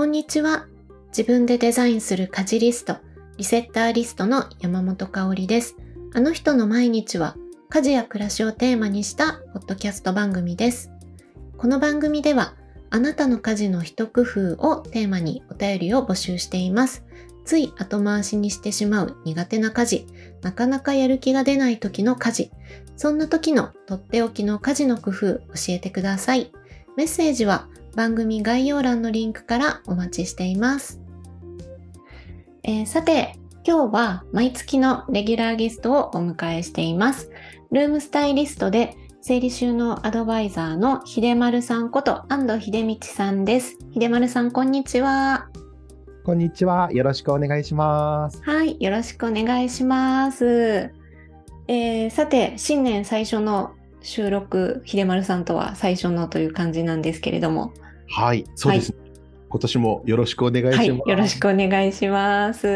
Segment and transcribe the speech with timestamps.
[0.00, 0.66] こんにちは。
[1.08, 2.96] 自分でデザインする家事リスト、
[3.36, 5.76] リセッターリストの山本香里です。
[6.14, 7.36] あの人の毎日は
[7.68, 10.90] 家事や暮らしをテーマにしたポッドキャスト番組です。
[11.58, 12.54] この番組では
[12.88, 17.04] あなたの家事の一工夫をテーマにお便りを募集しています。
[17.44, 20.06] つい後回しにしてしまう苦手な家事、
[20.40, 22.50] なかなかやる気が出ない時の家事、
[22.96, 26.50] そんな時のとっておきの家事の工夫教えてください。
[26.96, 31.00] メッセージは番組概要欄のリンクからお待ちしています。
[32.62, 33.36] えー、さて、
[33.66, 37.30] 今日は毎月のレギュラーゲストをお迎えしています。
[37.70, 43.76] ルームスタイリストで整理収納アドバイザーの秀丸さんこと安藤秀道さんです。
[43.92, 45.48] 秀丸さん、こんにちは。
[46.24, 46.90] こんにちは。
[46.92, 48.40] よろしくお願いします。
[48.42, 50.90] はい、よろしくお願いします。
[51.68, 53.72] えー、さて、新年最初の
[54.02, 57.72] 収録、秀丸さんとは最初のという感じなんですけれども。
[58.08, 58.98] はい、そうですね。
[59.00, 59.10] はい、
[59.48, 60.78] 今年もよろしくお願いします。
[60.78, 62.66] はい、よろしくお願いします。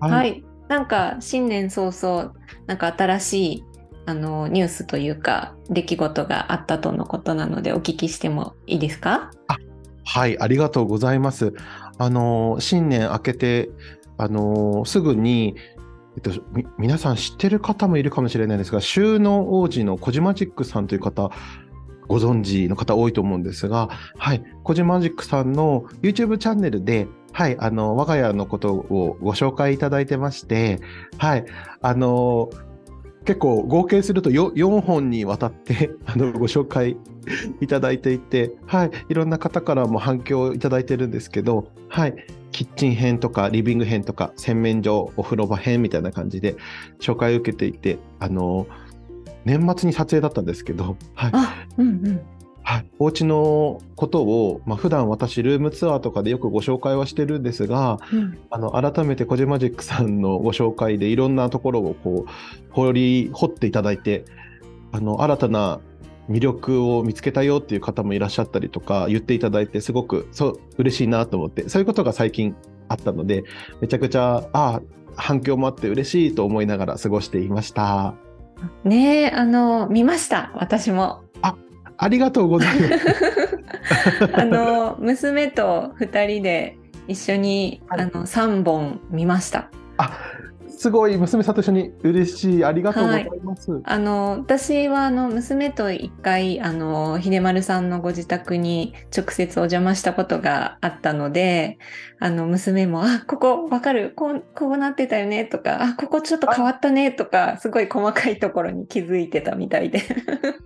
[0.00, 2.34] はい、はい、なんか新年早々、
[2.66, 3.64] なんか新しい
[4.06, 9.30] あのニュースというか出来事があったとのことなのでお聞きしてもいいですか？
[9.48, 9.56] あ
[10.04, 11.54] はいありがとうございます
[11.96, 13.70] あの新年明けて
[14.18, 15.54] あのすぐに
[16.18, 16.30] っと、
[16.78, 21.30] 皆さん知ってる方もいるかもしれないですが、収納王子のコジマジックさんという方、
[22.06, 30.80] ご存知の方多いと思うんですが、はい、コジマジックさんの YouTube チャンネルで、はい、あの、我が家のことをご紹介いただいてまして、
[31.18, 31.44] はい、
[31.80, 32.50] あの、
[33.24, 36.96] 結構合計すると 4, 4本にわたって あのご紹介
[37.60, 42.14] いただいていて、はい、いろんな方からも反響をいただいてるんですけど、はい、
[42.54, 46.54] キッチン編とかリビング編とか洗面所お風呂場編みたいな感じで
[47.00, 48.68] 紹介を受けていてあの
[49.44, 51.32] 年末に撮影だったんですけど、はい。
[51.78, 52.20] うんうん。
[52.62, 64.24] はい、お家のことを、まあ普段私ルームツアーとかでよくご紹介はしてるんですが、うん、あの改めてコジマジックさんのご紹介でいろんなところをこう掘り掘っていただいて
[64.92, 65.80] あの新たな
[66.28, 72.56] 魅力を見つけたよっていう方もいらっしゃったりとか言っていただいてすごくそう嬉しいなと思ってそういうことが最近
[72.88, 73.44] あったので
[73.80, 74.80] めちゃくちゃあ
[75.16, 78.14] 反響もあって嬉しいと思いながら過ごしていました。
[78.84, 81.22] ねあの見ました私も。
[81.42, 81.56] あ
[81.96, 84.30] ありがとうございます。
[84.32, 89.70] あの娘と2人で一緒に、はい、あの3本見ました。
[89.98, 90.18] あ
[90.84, 93.72] すごい娘さんと一緒に嬉しいありがとうございます。
[93.72, 101.78] はい、あの私はあの娘と一回あの秀丸さんのご自宅に直接お邪魔したことがあったので、
[102.20, 110.02] あの娘もあここわかるこうこうなってたよねとかあここちょっと変わったねとかすごい細かいところに気づいてたみたいで。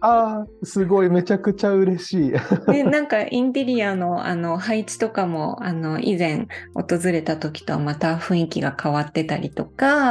[0.00, 2.32] あすごいめちゃくちゃ嬉しい。
[2.72, 10.07] で なんかインテリアのあの配置とかもあの以前訪れた時とはまた雰囲気が変わってたりとか。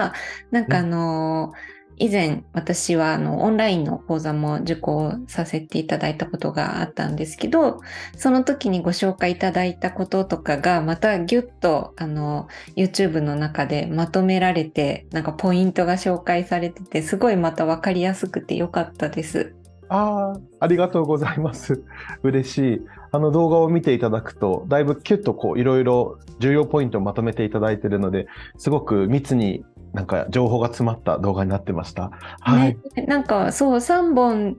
[0.51, 1.53] なんかあの、
[1.99, 7.79] 以前私はあのオンラインの講座も受講させていただいたことがあったんですけど
[8.15, 19.55] その時にご紹介いただいたこととかがまたギュッとあの YouTube の中でまとめられてなんかポイントが紹介されててすごいまた分かりやすくてよかったです。
[19.89, 21.81] ああ、ありがとうございます。
[22.21, 22.81] 嬉しい。
[23.13, 28.27] あの動画を見ていただくと、だいぶキュッとこういろいろ重要ポイントをまとめていただいているので、
[28.57, 29.63] すごく密に
[29.97, 32.11] なんか情報が詰まった動画になってました。
[32.39, 32.77] はい。
[32.95, 34.55] ね、なんかそう3本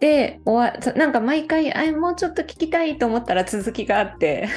[0.00, 4.48] で終わなんか毎回あもうちょっと聞きたいと思ったら続きがあって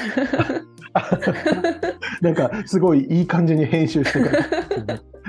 [2.22, 4.20] なんかすごいいい感じに編集して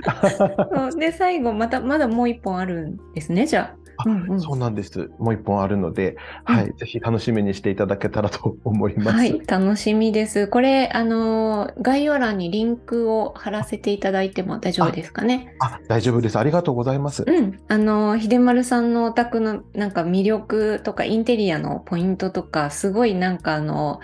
[0.03, 3.88] た で最後またまだもう一本あるんですねじゃあ。
[4.07, 5.11] うんうん、そうなんです。
[5.19, 9.17] もう一本あるので、はい、ぜひ楽しみにしていただけたらと思います。
[9.17, 10.49] はい、楽しみです。
[10.49, 15.57] これ、あの、概要欄にリンクを貼らせていただいても大丈夫ですかね？
[15.61, 16.39] あ大丈夫です。
[16.39, 17.25] ありがとうございます。
[17.27, 17.59] うん。
[17.69, 24.01] あの、秀丸さんのお宅のなんか魅力とか、インテリアのポイントとか、すごいなんかあの、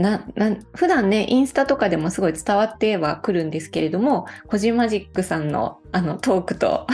[0.00, 6.86] なな普段ねインスタとかでもすごい伝わってはくるんですけれどもコジマジックさんのあのトークと。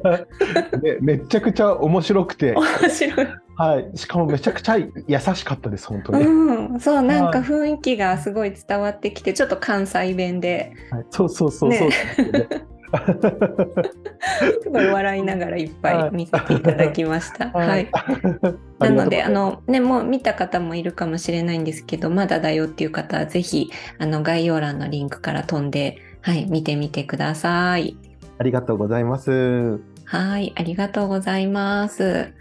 [0.82, 2.54] ね、めちゃくちゃ面白くて。
[2.54, 3.26] 面白い、
[3.56, 4.88] はい、しかもめちゃくちゃ優
[5.34, 12.48] しかったです本当に、うん、そうなんか雰囲気がすごい伝わってきてちょっと関西弁で、はい、そうそうそうそう、ね
[14.62, 17.50] すごい笑いながらいっぱい見せていただきました。
[17.56, 17.88] はい。
[18.78, 27.96] なので、あの、ね、もう見た方もいるかもしれないんですけど、まだだよっていう方は、ぜひ、あの、概要欄のリンクから飛んで、はい、見てみてください。
[28.38, 29.80] ありがとうございます。
[30.04, 32.32] はい、ありがとうございます。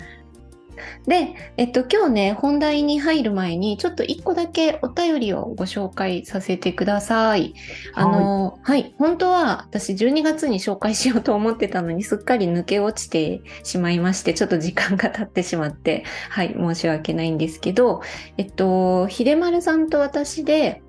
[1.07, 7.53] で、えっと、今日ね、本題に入る前に、ちょっと一個だけお便りをご紹介させてください。
[7.93, 18.01] あの、はい、はい、本当は私12月に紹介しようと思ってたのに、すっかり抜け落ちてしまいまして、ちょっと時間が経ってしまって、はい、申し訳ないんですけど、
[18.37, 20.81] えっと、秀丸さんと私で、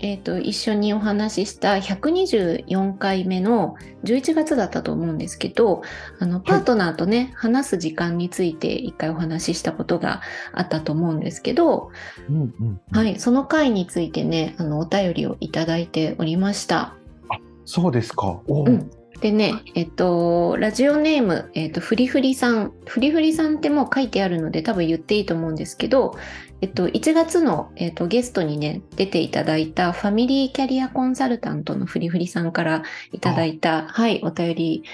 [0.00, 5.82] えーと、一緒にお話しした124回目の11月だったと思うんですけど
[6.18, 10.20] あのパートナーとね、はい、話す時間について一回お話ししたことが
[10.52, 11.90] あったと思うんですけど、
[12.28, 16.94] うんうんうん、はい、その回についてねあのお便りをいただいておりました。
[17.28, 18.90] あそうですか、うん、
[19.20, 22.72] でね、えっと、ラジオネーム、えっと、フリフリさん。
[22.86, 26.16] フリフリさんってもう書いてあるので多分言っていいと思うんですけど、
[26.62, 32.82] えっと、1月の、えっと、ゲストにね、出ていただいたファミリーキャリアコンサルタントのフリフリさんから
[33.12, 34.84] いただいた、はい、お便り、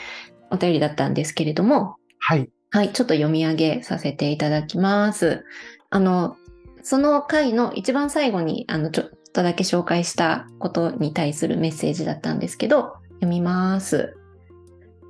[0.50, 2.50] お便りだったんですけれども、はい。
[2.70, 5.44] はい、ちょっと読み上げさせていただきます。
[5.90, 6.36] あの、
[6.82, 14.16] その回の一番最後に、あの、ちょっとだけ紹介したことに対するメッセージだったんですけど、読みます。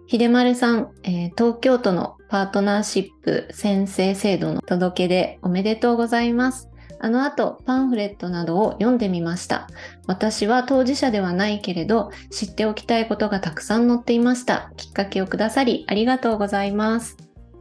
[0.06, 6.69] 秀丸さん、えー、東京都のパートナーシップ宣誓制度の届け出おめでとうございます。
[7.04, 9.66] あの後、パンフレットなどを読んでみました。
[10.06, 14.72] 私は当事者ではないけれど、知っておきたいことがたくさん載っていました。
[14.76, 17.16] きっかけをくださり、ありがとうございます。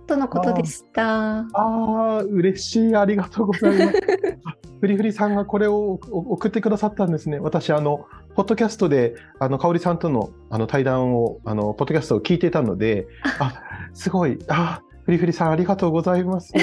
[0.05, 1.39] とのことでした。
[1.39, 2.95] ああ、嬉しい。
[2.95, 3.99] ありがとうございます。
[4.81, 7.39] フリフリさんがこれを送ってくださったんですね。
[7.39, 8.05] 私、あの、
[8.35, 13.07] ポッドキャストで、あの、香織さんとのあの対談を、あの、ポッドキャストを聞いてたので、
[13.39, 13.61] あ、
[13.93, 16.53] すごい、あ、フリフリさんありがとうございます。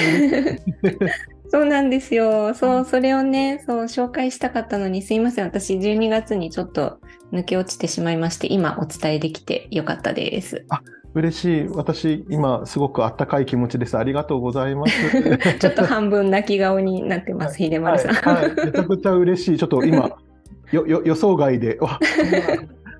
[1.51, 2.53] そうなんですよ。
[2.53, 5.45] そう、それをね、そう、紹介したかったのに、すいません。
[5.45, 6.99] 私、12月にちょっと
[7.33, 10.65] 抜け落ちてしまいまして、今お伝えできてよかったです。
[10.69, 10.81] あ、
[11.15, 11.67] 嬉しい。
[11.69, 13.97] 私、今、すごくあったかい気持ちです。
[13.97, 14.93] ありがとうございます。
[15.59, 18.65] ちょっと半分泣き顔になってます、秀丸さん、はい、はい。
[18.67, 19.57] めちゃくちゃ嬉しい。
[19.57, 20.17] ちょっと今、
[20.71, 21.99] よよ予想外で、わ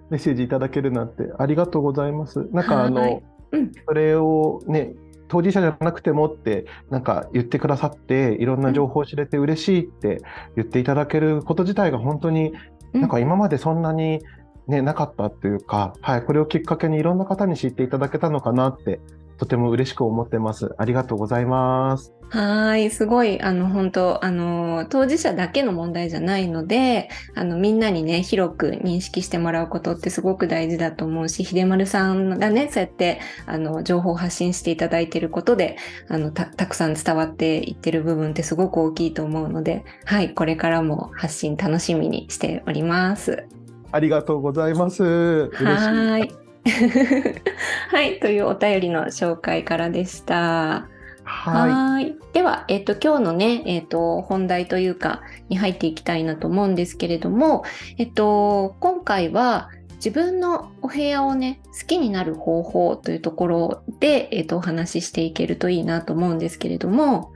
[0.10, 2.48] メッセージいただけるなんて、ありがとうございます。
[2.52, 3.22] なんか、あの、
[3.52, 4.94] うん、それをね、
[5.28, 10.24] 当事者じゃなくてもってなんか言ってくださっていろんな情報を知れて嬉しいって
[10.56, 12.52] 言っていただけること自体が本当に
[12.94, 14.22] なんか今までそんなに
[14.68, 19.00] ね、なかったっていうか、はい、これをきっかけにいろんな方に知っていただけたのかなって
[19.40, 20.76] とても嬉しく思ってます。
[20.78, 22.14] ありがとうございます。
[22.30, 35.78] はい、すごい、あの、本当あの、当事者だけの問題じゃないので、あの、みんなにね、広く認識してもらうことってすごく大事だと思うし、秀丸さんがね、そうやって、あの、情報を発信していただいていることで、
[36.08, 43.46] あの、た、たくさん伝わっていってる部分ってすごく大きいと思うので、はい、これからも発信楽しみにしております。
[43.92, 45.50] ありがとうございます。
[45.52, 46.49] はい。
[47.90, 50.88] はい、というお便りの紹介からでした。
[51.24, 52.16] はい。
[52.34, 57.64] では、えっ、と、今日のね、えっ、と、本題というか、に入っていきたいなと思うんですけれども、
[57.98, 67.32] えっ、と、今回は、自分のお部屋をね、好きになる方法というところで、えっ、と、お話ししていけるといいなと思うんですけれども、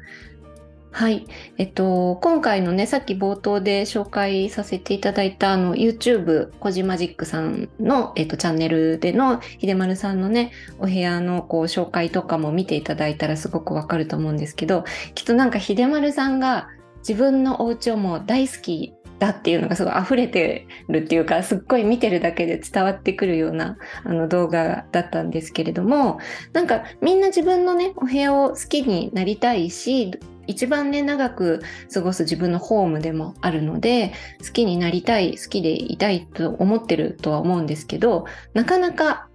[0.94, 1.26] はい。
[1.58, 14.84] えっと、今回のね、さっき冒頭で紹介させていただいた、あの、YouTube、コジマジックさんの、えっと、チャンネルでの、秀丸さんのね、お部屋の、こう、紹介とかも見ていただいたらすごくわかると思うんですけど、
[15.16, 16.68] きっとなんか秀丸さんが
[17.00, 26.20] 自分のお家をもう大好きだっていうのがすごい溢れてるっていうか、すっごい見てるだけで伝わってくるようなあの動画だったんですけれども、
[26.54, 30.12] なんかみんな自分のね、お部屋を好きになりたいし、
[30.48, 31.62] 一番ね長く
[31.94, 34.14] 過ごす自分のホームでもあるので
[34.46, 39.30] 好きになりたい好きでいたいと思ってるとは思うんですけどなかなか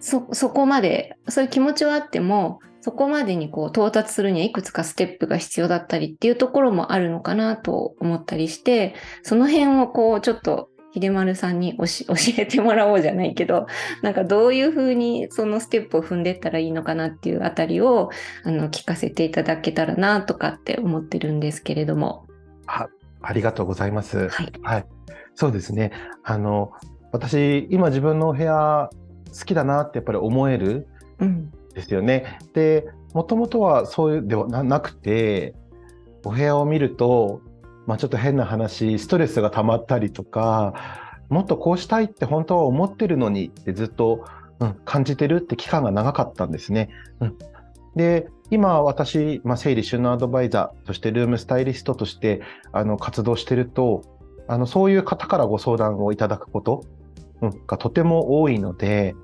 [0.00, 11.84] そこまでそういう気持ちはあってもそこまでにこう到達するにはいくつかステップが必要だったりっていうところもあるのかなと思ったりしてその辺をこうちょっと秀丸さんに 教
[12.38, 13.66] えてもらおうじゃないけど、
[14.02, 18.10] なんかどういうふうにそのステップを踏んでったらいいのかなっていうあたりを
[18.44, 22.26] あの聞かせていただけたらなとかって思ってるんですけれども。
[22.66, 22.88] あ
[23.22, 24.28] ありがとうございます。
[24.28, 24.52] はい。
[24.62, 24.86] はい、
[25.34, 25.92] そうですね。
[26.24, 26.72] あの、
[27.12, 28.88] 私、今自分のお部屋
[29.38, 30.88] 好きだなってやっぱり思える
[31.22, 32.38] んですよね。
[32.40, 35.54] うん、で、もともとはそういうではなくて、
[36.24, 37.42] お部屋を見ると、
[37.86, 40.74] まあ、ちょっと変な話ストレスが溜まったりとか
[41.28, 44.24] もっとこうしたいって本当は思ってるのにってずっと、
[44.58, 46.90] うん、感じてるって期間が長かったんですね。
[47.20, 47.38] うん、
[47.96, 54.02] で今私、まあ、整理収納アドバイザーそしてルームスタイリストとしてあの活動してると
[54.48, 56.84] あのそういう方からご相談をいただくこと、
[57.42, 59.14] うん、がとても多いので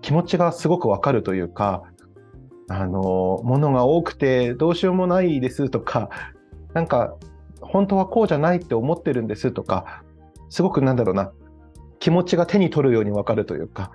[0.00, 1.82] 気持ちがすごくわかるというか
[2.68, 6.10] あの、ものが多くてどうしようもないですとか、
[6.74, 7.16] なんか、
[7.60, 10.02] 本当はこうじゃないって思ってるんですとか、
[10.48, 11.32] すごくなんだろうな、
[11.98, 13.92] 気持ちが手に取るようにわかるというか、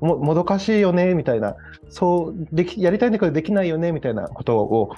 [0.00, 1.56] ももどかしいよねみたいな、
[1.88, 4.90] そうでき、やりたいんだけどできないよねみたいなことを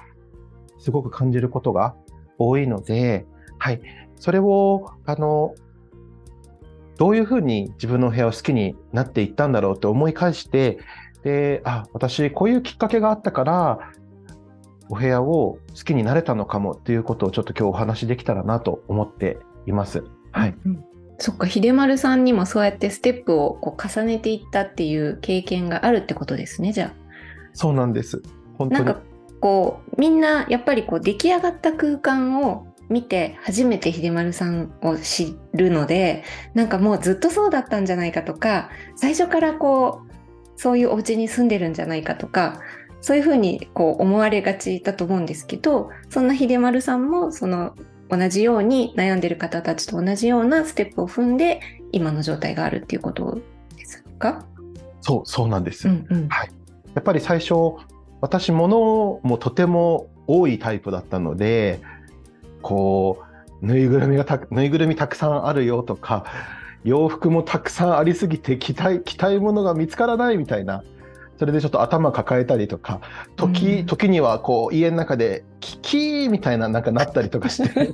[0.79, 1.95] すごく感じることが
[2.39, 3.27] 多いので、
[3.59, 3.81] はい、
[4.17, 5.55] それをあの
[6.97, 10.79] どういうふうに自分の部屋を好きになっていったんだろうって思い返して、
[11.23, 13.79] で、あ、私こういうきっかけがあったから、
[14.89, 20.05] お部屋を好きになれたのかもっていうことをちょっと今日お話できたらなと思っています。
[20.33, 20.55] はい。
[20.67, 20.85] うん、
[21.19, 26.93] そっか、秀丸さんにもそうやってステップをこう重ねていったっていう経験があるってことですね、じゃあ。
[27.53, 28.23] そうなんです。
[28.59, 28.85] 本当に。
[28.85, 29.01] なんか
[29.41, 36.23] こう、みんなやっぱりこう出来上がった空間を見て初めて秀丸さんを知るので
[36.53, 42.61] なんかもうずっとそうだったんじゃないかとか最初からこうそういうお家に住んでるんじゃないかとか
[43.05, 47.75] そういうふうにこう思われがちだと思うんですけどそんな秀丸さんもその
[48.09, 51.61] 同じように悩んでる方たちと同じようなステップを踏んで
[51.93, 53.43] 今の状態があるっていうこと
[53.77, 54.47] ですか？
[55.03, 56.51] そうそうなんです、うんうん、はい、
[56.95, 57.55] やっぱり最初
[58.23, 61.83] 私物もとても多いタイプだったので
[62.63, 63.23] こ
[63.61, 66.25] うぬいぐるみがたぬいぐるみたくさんあるよとか
[66.85, 70.83] 洋服もたくさんありすぎて着たい着たいものが見つからないみたいな
[71.39, 73.01] それでちょっと頭抱えたりとか
[73.37, 77.93] 時うん、時にはこう家の中で「キキー」みたいななんかなったりとかして。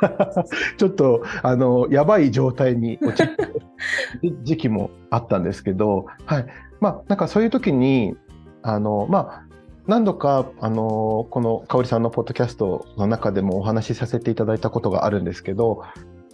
[0.78, 6.46] ちょっとあのやばい状態に落ちる時期もあったんですけど、はい。
[6.80, 8.16] まあ、なんかそういう時に
[8.62, 9.42] あの、まあ、
[9.88, 15.82] 何度かあのこの香織さんのポッドキャストの中でもお話しさせていただいたことがあるんですけど、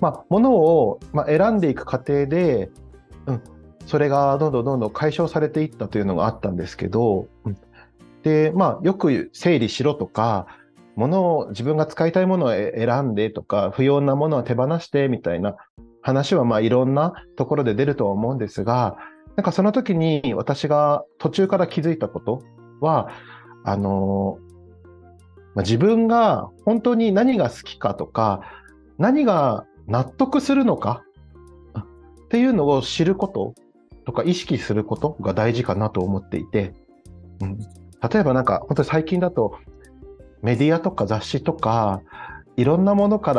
[0.00, 2.70] まあ、ものを、ま選んでいく過程で、
[3.26, 3.42] うん、
[3.86, 7.28] それがどんどんどんどん解消されていったというのがあったんですけど、
[8.22, 10.46] で、まあ、よく整理しろとか、
[10.96, 15.56] ものを、自分が使いたいものを選んでとか、不要なものは手放してみたいな
[16.02, 18.96] 話は、まあ、いろんなところで出るとは思うんですが、
[19.36, 22.42] なんかその時に私が途中から気づいたこと
[22.80, 23.10] は、
[23.64, 24.38] あの、
[25.54, 28.40] まあ、自分が本当に何が好きかとか、
[28.98, 31.02] 何が納得するのか
[32.24, 33.54] っていうのを知ること
[34.04, 36.74] とか意識することが大事かなと思っていて、
[37.40, 39.58] うん、例えばなんか本当に最近だと
[40.42, 42.02] メディアとか雑誌とか
[42.56, 43.32] いろんなものか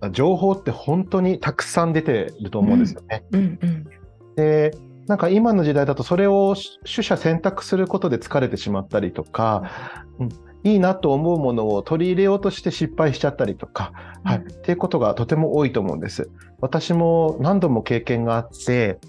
[0.00, 3.24] ら情報って本当にたくさん出てると思うんですよね。
[3.32, 4.72] うんうんうん、で
[5.06, 10.28] なんか今の時代だとそれを取捨選択することで疲れてしまったりとか、うん、
[10.62, 16.30] いいなと思うものを取り入れようとして失敗しちゃったりとか、はい、っていうことがとても多いと思うんです。
[16.60, 19.00] 私も何度も経験があって、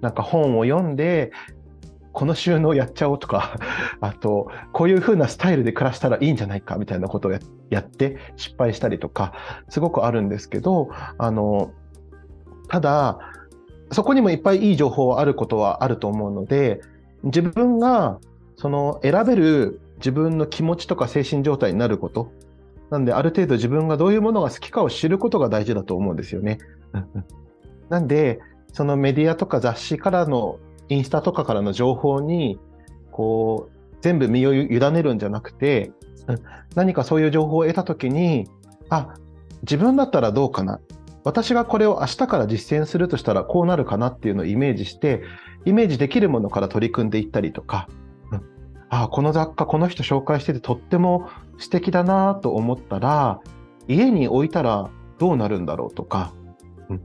[0.00, 1.32] なんか本を読んで、
[2.12, 3.58] この収納やっちゃおうとか、
[4.00, 7.32] あと、こういう風なスタイルで暮らしたらいいんじゃないかみたいなことを
[7.68, 9.34] やって失敗したりとか、
[9.68, 10.88] すごくあるんですけど、
[11.18, 11.72] あの、
[12.68, 13.18] ただ、
[13.92, 16.80] そこにもいっぱいいい情報あることはあると思うので、
[17.22, 18.18] 自分が
[18.56, 22.32] その選べる自分の気持ちとか精神状態になること。
[22.90, 26.58] なんで、ある程度自分がどういうものが好きかを知ることが大事だと思うんですよね。
[27.88, 28.40] なんで、
[28.76, 30.58] そのメディアとか雑誌からの、
[30.90, 32.60] インスタとかからの情報に、
[33.10, 35.92] こう、全部身を委ねるんじゃなくて、
[36.76, 38.46] 何かそういう情報を得たときに、
[38.90, 39.14] あ、
[39.62, 40.78] 自分だったらどうかな。
[41.24, 45.22] 私がこれを明日から実践するとしたらこうなるかなっていうのをイメージして、
[45.64, 47.88] イメージできるものから取り組んでいったりとか、
[48.30, 48.42] うん
[48.90, 51.28] あこの雑貨この人紹介しててとっても
[51.58, 53.40] 素敵だなと思ったら
[53.88, 56.32] 家に置いたらどうなるんだろうとか、
[56.88, 57.02] うん、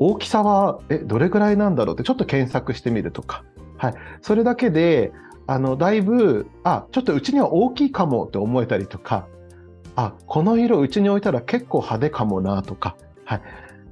[0.00, 3.44] 大きさはえどれぐらいなんだろうってちょっと検索してみるとか、
[3.76, 5.12] はい、それだけで
[5.46, 9.28] あのだいぶあちょっとうちには大きいかもって思えたりとか。
[9.96, 13.42] あこの色うちに置いたら結構派手かもなとか、はい、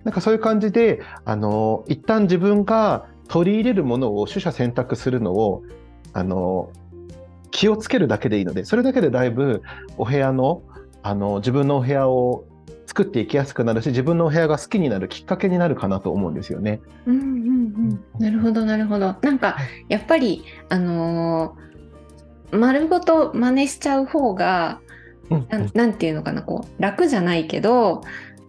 [0.04, 5.64] なんかそういう感じであの一旦自分が取り入れるものを取捨選択するのを
[6.12, 6.70] あの
[7.50, 9.62] 気をつけるだけでいいので、それだけでだいぶ
[9.96, 10.62] お部屋の、
[11.02, 12.44] あの、自分のお部屋を
[12.88, 16.80] 作っていきやすくなるし、自分のお部屋が好きになるきっかけになるかなと思うんですよね。
[17.06, 18.00] うんうんうん。
[18.18, 19.14] なるほど、なるほど。
[19.20, 19.58] なんか、
[19.90, 24.80] やっぱり、あのー、丸ごと真似しちゃう方が、
[25.74, 28.00] なんていうのかな、こう、楽じゃないけど、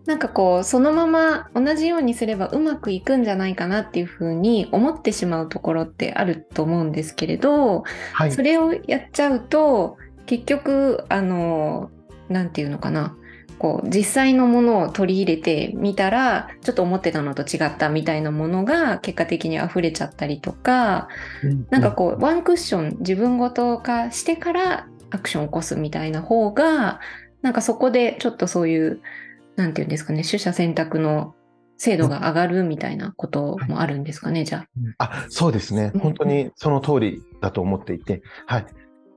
[0.06, 11.92] なんかこうそのまま同じようにすればうまくいくんじゃないかなっていうふうに思ってしまうところってあると思うんですけれど、はい、それをやっちゃうと結局あの
[12.28, 13.16] 何て言うのかな
[13.60, 21.10] こう実際のものを取り入れてみたらちょっと思ってたのと違ったみたいなものが結果的に溢れちゃったりとか、
[21.70, 27.00] なんかこうワンクッション自分ごと化してからアクションを起こすみたいな方が
[27.42, 29.02] なんかそこでちょっとそういう
[29.58, 31.36] なんていうんですかね取捨選択の
[31.80, 34.66] 精度が上がるみたいなこともあるんですかね、じゃ
[34.98, 35.06] あ。
[35.06, 38.66] あそうですね、本当にその通りだと思っていて、はい、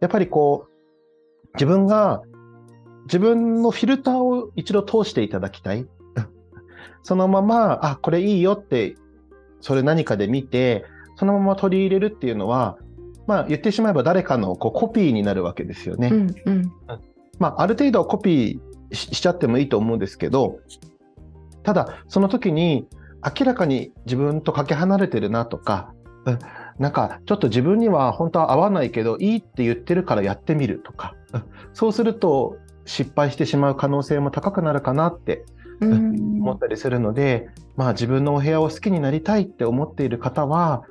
[0.01, 2.23] やっぱりこう、自分が
[3.05, 5.87] 自分のフィルターを一度通していただきたい。
[7.03, 8.97] そのまま、あ、これいいよって、
[9.61, 10.85] それ何かで見て、
[11.17, 12.79] そのまま取り入れるっていうのは、
[13.27, 16.09] まあ言ってしまえば誰かのこうコピーになるわけですよね。
[16.09, 16.73] うんうん、
[17.39, 20.59] まあある程度コピーしちゃってもいいと思うんですけど、
[21.63, 22.89] ただその時に
[23.39, 25.95] 明らかに自分とかけ離れてるなとか、
[26.25, 26.39] うん、
[26.79, 35.45] なんかちょっと自分には本当は合わないけどいいって言ってるからやってみるとか、うん、そうすると失敗してしまう可能性も高くなるかなって
[35.81, 40.85] 思ったりするので、まあ、自分のお部屋を好きになりたいって思っている方は、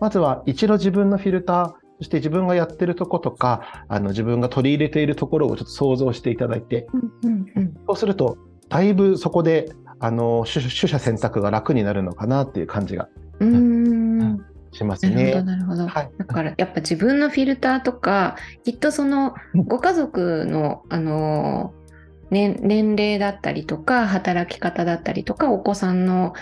[0.00, 6.86] まずは一度自分のフィルター、そして自分がやってるとことか、あの自分が取り入れているところをちょっと想像していただいて、
[7.86, 13.08] そうすると、だいぶそこであの取捨選択が楽になるのかなっていう感じが。
[13.40, 13.71] うん
[14.72, 15.42] しますね。
[15.42, 21.74] なるほど、はい、だからやっぱ自分のフィルターとかきっとそのご家族のあの、
[22.30, 26.34] ね、年齢だったりとか働き方だったりとかお子さんの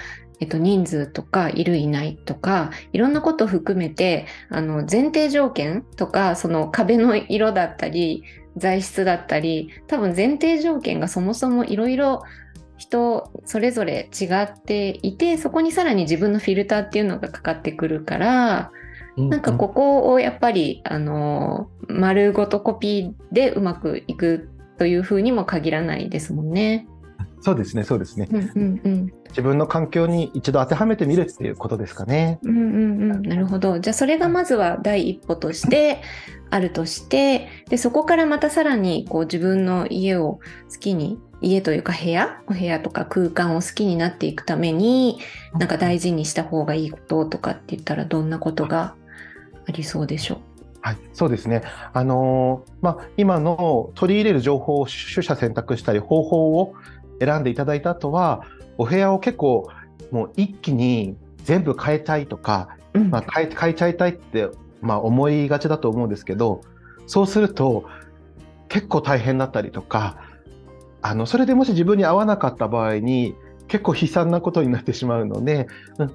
[0.43, 8.25] えっと、人数とかいるいないとかいろんなことを含めてあの前提条件とかその壁の色だったり
[8.57, 12.23] 材質だったり多分前提条件がそもそもいろいろ
[12.81, 18.73] 人それぞれ違っていてそこにさらに自分のフィルターっていうのがかかってくるから、
[19.19, 26.87] うんうん、なんかここをやっぱりあの丸ごとコピーでうまくいくというふうにも限らないですもんね。
[27.41, 29.13] そうですね、そうですね、うんうんうん。
[29.31, 32.39] 自分の環境に一度当てはめてみるっていうことですかね。
[32.43, 33.79] うんうんうん、なるほど。
[33.79, 36.03] じゃあそれがまずは第一歩として
[36.51, 45.19] あるとして、でそこからまたさらにこう自分の家を好きに家というか部屋お部屋とか空間を好きになっていくために
[45.59, 48.95] なんか大事にした方がいいこととかって言ったらどんなことが
[49.67, 50.39] ありそうでしょう？
[50.83, 51.63] はい、そうですね。
[51.93, 56.75] あのー、まあ、今の取り入れる情報を取捨選択したり方法を
[57.21, 58.45] 選んでいただいた後は、
[58.79, 59.69] お部屋を結構
[60.11, 64.49] もう一気に全部変えたいとか、うん、まあ、変え変えちゃいたいって、
[64.81, 66.63] まあ、思いがちだと思うんですけど、
[67.07, 67.85] そうすると
[68.69, 70.17] 結構大変だったりとか、
[71.03, 73.35] あのそれでもし自分に合わなかった場合に
[73.69, 75.67] 結構悲惨なことになってしまうので、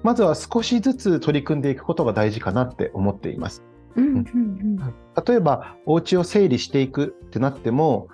[0.04, 3.64] まずは少しずつ取り組んでいくことが大事かなって思っています。
[5.26, 8.10] 例えばお家を整理していくってなっても、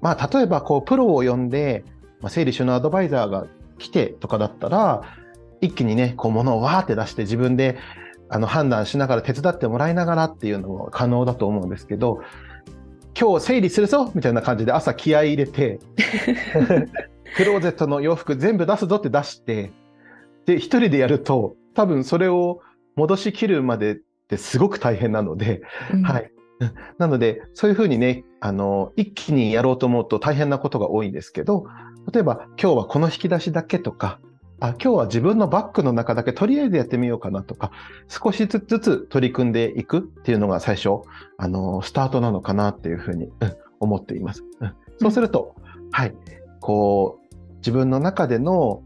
[0.00, 1.84] まあ、例えばこうプロを呼んで、
[2.20, 3.46] まあ、整理収納アドバイザーが
[3.78, 5.02] 来てとかだったら
[5.60, 7.78] 一気にねこう物をわーって出して自分で
[8.28, 12.20] あの判断しながら手伝ってもらいながらっていうのも可能だと思うんですけど
[13.18, 15.80] 今日整理するぞみたいな感じで朝気合い入れて
[17.36, 19.72] クローゼットの洋服全部出すぞって出して
[20.46, 22.60] で一人でやると多分それを
[22.96, 26.30] 戻しきるまでってすごく大変なので、うん、はい。
[26.98, 31.66] なので、そういうふうにね、あの、一気にやろうと思うと大変なことが多いんですけど、
[32.12, 34.20] 例えば今日はこの引き出しだけとか、
[34.60, 37.72] あ今日は自分のバッグの中だけとりあえずやってみようかなとか、
[38.08, 41.00] 少しずつ取り組んでいくっていうのが最初、
[41.38, 43.32] あの、スタートなのかなっていうふうに、うん、
[43.80, 44.44] 思っています。
[44.60, 45.54] うん、そうすると、
[45.92, 46.14] はい、
[46.60, 48.82] こう、自分の中での、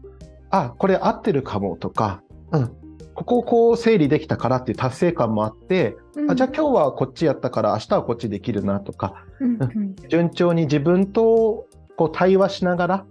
[0.49, 2.71] あ、これ合ってるかもとか、うん、
[3.13, 9.57] ここをこう整理できたからっていう達成感もあって、うん、あじゃあ今日はこっちやったから明日はこっちできるなとか、うん。
[9.59, 11.65] うん、順調に自分と
[11.97, 13.05] こう対話しながら、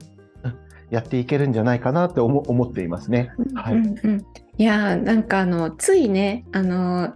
[0.91, 3.33] やっていけるんじゃないかなって思思っていますね。
[3.55, 4.27] はい、うんうん、
[4.59, 7.15] いやなんかあのついねあの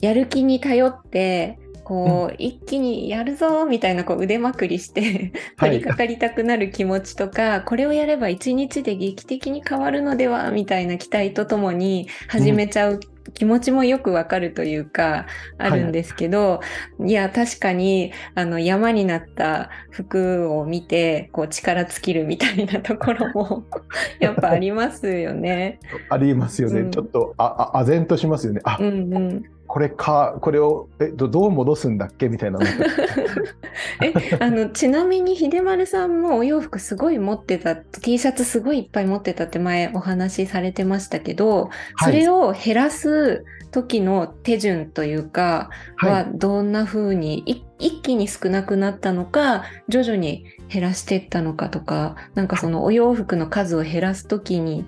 [0.00, 12.98] やる気に頼ってこう、うん、一気にやるぞみたいなこう腕まくりして取り掛かりたくなる気持ちとか、はい、これをやれば一日で劇的に変わるのではみたいな期待とともに始めちゃう
[13.34, 15.26] 気持ちもよくわかるというか、
[15.58, 16.60] あるんですけど、
[16.98, 23.64] はい、いや、確かに、あの、山になった服を見て、こう、力尽きるみたいなところも
[24.20, 25.80] やっぱありますよね。
[26.08, 26.82] ありますよね。
[26.82, 28.60] うん、ちょっと、あ、あ、唖然としますよね。
[28.64, 29.44] あ、うんうん、
[29.76, 32.60] これか、これをえどどう戻すんだっけみたいな。
[34.02, 41.68] えあのちなみに秀丸さんもお洋服すごい持ってた T シャツすごいいっぱい持ってたって前お話しされてましたけど、
[42.02, 54.86] それを減らす時の手順というかはどんな風に、はい、一気に少なくなったのか徐々に減らしていったのかとかなんかそのお洋服の数を減らす時に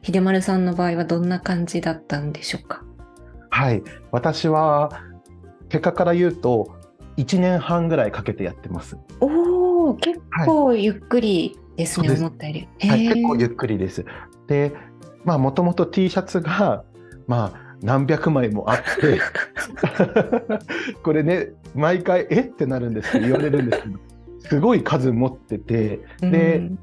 [0.00, 2.82] 秀丸さんの場合はどんな感じだったんでしょうか？
[3.52, 4.90] はい私は
[5.68, 6.74] 結果から言うと
[7.18, 8.96] 1年半ぐらいかけてやってます。
[9.20, 12.88] おお結構ゆっくりですね、はい、思ったより。
[12.88, 14.06] はい、結構ゆっくりです。
[14.46, 14.72] で
[15.24, 16.84] まあもともと T シャツが
[17.26, 19.20] まあ何百枚もあって
[21.04, 22.40] これね毎回え？
[22.40, 23.98] ってなるんですけど言われるんですけど
[24.48, 26.78] すごい数持っててで、うん、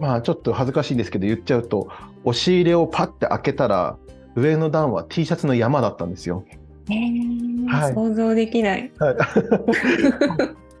[0.00, 1.88] まあちょっと恥ずかしいんですけど言っちゃうと
[2.24, 3.96] 押し入れをパッて開けたら
[4.38, 6.44] 上の段は T シャツの山だったんですよ。
[6.90, 8.90] えーはい、想像できない。
[8.98, 9.16] はい、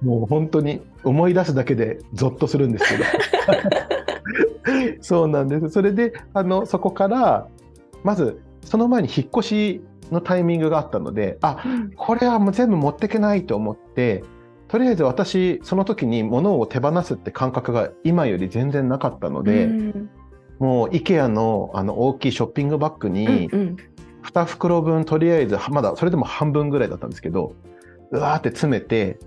[0.04, 3.04] もう本当に思い出すだけでゾッとするんですけど。
[5.00, 5.70] そうなんです。
[5.70, 7.46] それであのそこから
[8.04, 14.22] まずその前に引っ越しのタイミングがあったのであ、うん、これはもう全部持っていけないと思って
[14.68, 20.10] とりあえず私その時に物を手放すって感覚が今より全然なかったので、うん、
[20.58, 23.48] もう IKEA のあの大きいショッピングバッグに
[24.22, 27.54] 2袋分とりあえずまだそれでも半分ぐらいだったんですけど
[28.10, 29.18] うわーって詰めて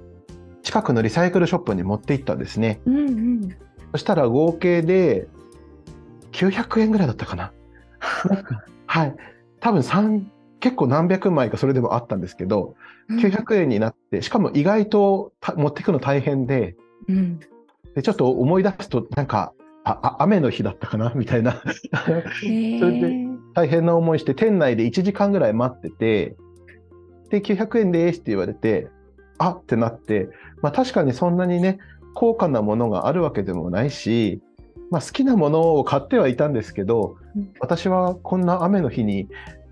[0.63, 3.55] 近くのリサイクルショップに持って行ったんですね、うんうん、
[3.93, 5.27] そしたら合計で
[6.31, 7.51] 900円ぐらいだったかな。
[8.87, 9.15] はい。
[9.59, 10.23] 多分3
[10.59, 12.75] 結構何百枚かそれでもあったんですけど、
[13.09, 16.75] うん、900円になってしかも意外と持っていくの大変で
[17.07, 17.39] うん、
[17.95, 21.11] でちょっと思い出すとなんかあ雨の日だったかな？
[21.15, 21.61] みたいな。
[22.01, 22.21] それ
[23.01, 26.35] で大変な思いして店内で1時間ぐらい待ってて
[27.29, 28.89] で900円ですって言われて
[29.37, 30.29] あってなって、
[30.61, 31.79] まあ、確かにそんなにね
[32.13, 34.41] 高価なものがあるわけでもないし、
[34.89, 37.15] まあ、好きなものを買ってはいたんですけど
[37.59, 39.27] 私はこんな雨の日に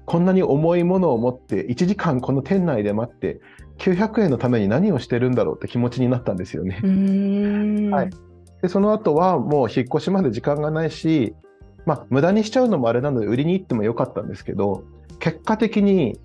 [0.06, 3.40] こんなに重いものを持って1時間この店内で待って
[3.78, 6.82] 900円のために何をしてるんだろうって気持ちになったんですよね。
[7.92, 8.10] はい、
[8.62, 11.36] でその後はもう引っ越しまで時間がないし、
[11.86, 14.84] まあ、無駄にしちゃうのもあれなので売りに行ってもよかったんですけど
[15.20, 16.20] 結果的に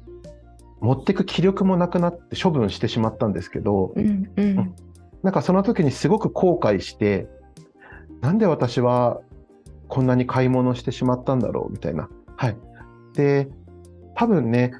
[0.81, 4.75] 持ってく気力もなくなって処分してしまったんですけど、うんうん、
[5.23, 7.27] なんかその時にすごく後悔して
[8.21, 9.21] なんで私は
[9.89, 12.09] こんなに買い物してしまったんだろうみたいな。
[12.37, 12.57] はい、
[13.15, 13.49] で
[14.15, 14.73] 多分ね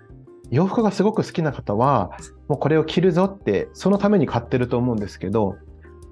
[0.51, 2.11] 洋服がすごく好きな方は
[2.49, 5.57] もうこれを着るぞってそのために買ってると思うんですけど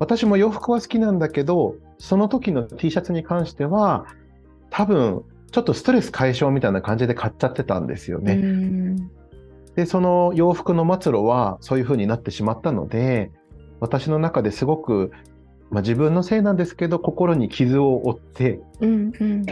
[0.02, 4.06] 私も洋服は好きなんだけど、その時の T シャツに関しては、
[4.68, 8.96] 多分、ちょっとストレス解消みたいな感じで買っちゃってたんですよね。
[9.76, 13.30] で、その洋服の末路はそういう風になってしまったので、
[13.78, 15.12] 私の中ですごく、
[15.70, 19.42] まあ、自分のせいなんですけど、心に傷を負って、うんうん、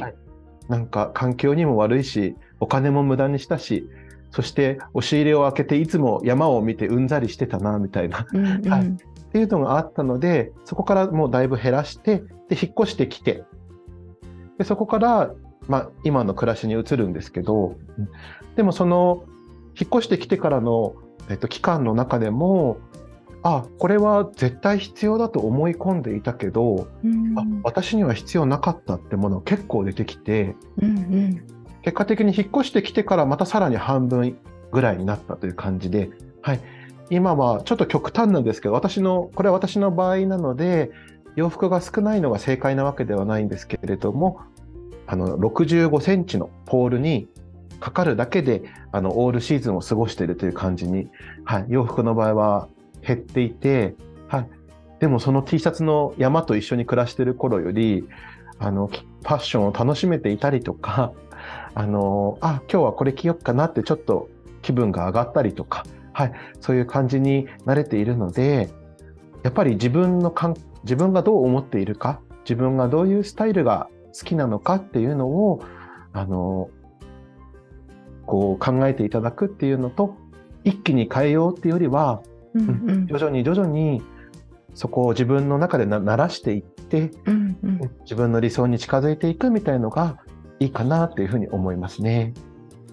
[0.68, 3.88] なんか環境にも悪いし、お金も無駄にしたし、
[4.32, 8.96] そして押し入れを開けていつも山を見てうんざりしてたなみたいな、うんうん、はい、
[9.30, 13.44] っていうのがあったので、そこからもうだいぶ減らして、で、引っ越してきて、
[14.58, 15.30] でそこから、
[15.68, 17.76] まあ、今の暮らしに移るんですけど、
[18.56, 19.24] でもその、
[19.80, 20.96] 引っ越してきてからの、
[21.28, 22.78] えっと、期間の中でも、
[23.44, 26.88] あ、これは絶対必要だと思い込んでいたけど、
[27.36, 31.46] あ私には必要なかったってもの結構出てきて、うんうん、
[31.82, 34.36] 結果的に引っ越してきてからまたさらに半分
[34.72, 36.10] ぐらいになったという感じで、
[36.42, 36.60] はい、
[37.11, 40.90] 今はちょっと極端なんですけど、私の、これは私の場合なので、
[41.37, 44.40] 洋服が少ないのが正解なわけではないんですけれども、
[45.07, 47.29] あの、65センチのポールに
[47.81, 51.09] かかるだけで、あの、オールシーズンを過ごしているという感じに、
[51.44, 52.68] はい、洋服の場合は
[53.05, 53.96] 減っていて、
[54.29, 54.49] はい。
[55.01, 58.07] でもその T シャツの山と一緒に暮らしている頃より、
[58.59, 61.12] あの、ファッションを楽しめていたりとか、
[61.75, 64.29] あの、あ、今日はこれ着よっかなってちょっと
[64.62, 65.85] 気分が上がったりとか、
[66.20, 68.68] はい、そういう感じに慣れているので、
[69.42, 75.62] やっぱり自分のかん自分がどう思っているか、自分がどういうスタイルが好きなのかっていうのを、
[76.12, 76.68] あの、
[78.26, 80.14] こう考えていただくっていうのと、
[80.64, 82.22] 一気に変えようっていうよりは、
[82.54, 84.02] うんうん、徐々に徐々に
[84.74, 90.18] そこを自分の中でな慣らしていって、うんうん、自分の理想に近づいていくみたいのが
[90.59, 92.35] いいかなっていうふうに思いますね。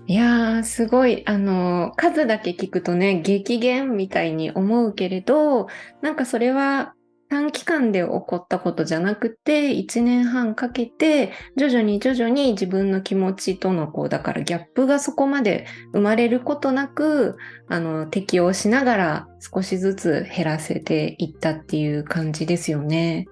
[0.10, 5.68] いやー、すごい、あの、数だけ聞くとね、激減みたいに思うけれど、
[6.02, 6.94] なんかそれは
[7.28, 23.26] 短期間で起こったことじゃなくて、1年半かけて、徐々に徐々に自分の気持ちとのこう、だからギャップがそこまで生まれることなく、あの、適応しながら少しずつ減らせていったっていう感じですよね。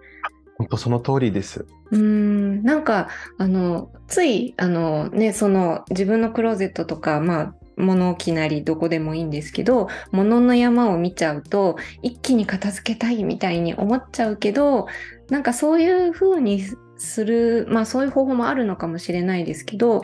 [0.57, 1.65] 本当その通りです。
[1.91, 14.87] うん、なんか、あの、つい、あのね、その自分のクローゼットとか、まあ、物置なりどこでもいいんですけど物の山を見ちゃうと一気に片付けたいみたいに思っちゃうけど
[15.29, 16.63] なんかそういう風に
[16.97, 20.03] するまあそういう方法もあるのかもしれないですけど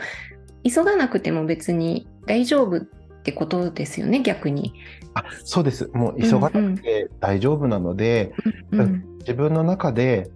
[0.64, 2.82] 急がなくても別に大丈夫っ
[3.24, 4.74] てことですよね逆に。
[5.14, 5.90] あそうです。
[5.94, 8.34] もう急がなくて大丈夫なので、
[8.72, 10.32] うんうん、自分の中で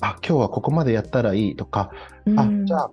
[0.00, 1.90] あ今日はここまでやったらいいとか、
[2.26, 2.90] うん、あじゃあ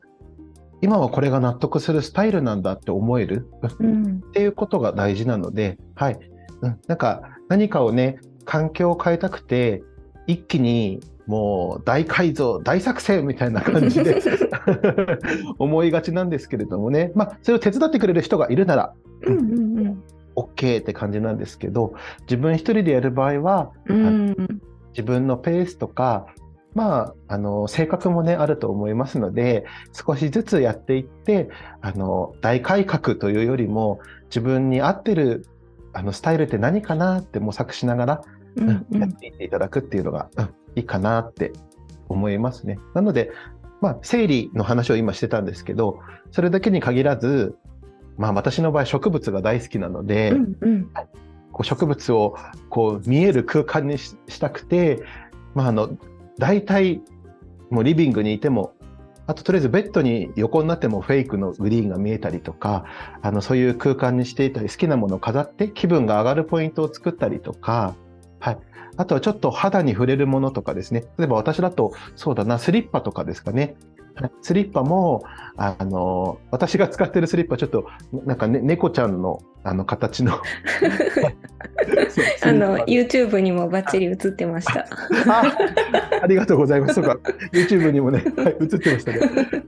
[0.82, 3.48] 今はこれが納得するスタイルなんだって思える、
[3.80, 6.20] うん、っていうことが大事なので、はい、
[6.62, 9.82] うん、なんか何かをね環境を変えたくて
[10.28, 14.22] 一気にもう大改造大作戦みたいな感じで
[15.58, 18.94] 思いがちなんですけれどもね、まあ、それを手伝ってくれる人がいるなら、
[19.26, 20.04] うんうんうん、
[20.36, 24.36] OK って感じなんですけど自分一人でやる場合は、うん、
[24.89, 26.28] 自分のペースとか
[26.76, 31.50] まあ、あの性格もねあると思いますので少しずつやっていって
[31.82, 35.46] あの大改革というよりも自分に合ってる
[35.94, 38.22] あのスタイルって何かなって模索しながら、
[38.56, 41.54] うんうん、やっていっていただくっていうのが、うん、いいかなって
[42.10, 42.80] 思いますね。
[42.96, 43.32] なので、
[43.80, 46.00] まあ、生理の話を今してたんですけど
[46.32, 47.56] それだけに限らず、
[48.18, 50.90] まあ、私の場合植物が大好きなので、うんうん、
[51.52, 52.36] こう植物を
[52.70, 55.04] こう見える空間にしたくて、
[55.54, 55.90] まあ、あの
[56.38, 57.02] 大体
[57.69, 58.74] もうリビングにいても
[59.26, 62.86] あととりあえずベッドに横になってもフェイクのグリーンが見えたりとか
[63.22, 67.96] あのそういう空間にしていたり好きなものを飾って気分が上がるポイントを作ったりとか、
[68.39, 68.58] はい、
[68.98, 71.06] あとはちょっと肌に触れるものとかですね。
[71.17, 73.76] 例えば私だとそうだなスリッパとかですかね。
[74.41, 75.23] スリッパも、
[75.58, 77.88] あの、私が使ってるスリッパ、ちょっと、
[78.26, 80.34] なんかね、猫ちゃんの、あの、形の。
[82.43, 84.86] あの、YouTube にもバッチリ映ってました。
[85.28, 85.43] あ
[86.21, 86.95] ありがとうございます。
[86.95, 87.17] そうか、
[87.52, 89.19] YouTube にもね、はい、映ってましたね。